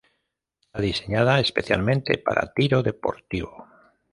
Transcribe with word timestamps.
Está 0.63 0.79
diseñada 0.81 1.39
específicamente 1.39 2.17
para 2.17 2.51
tiro 2.55 2.81
deportivo. 2.81 3.67